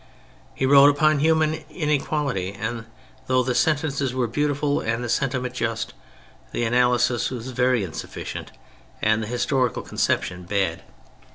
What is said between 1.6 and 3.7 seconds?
inequality: and though the